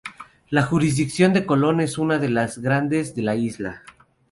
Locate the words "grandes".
2.57-3.13